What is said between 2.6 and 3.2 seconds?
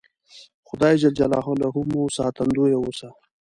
اوسه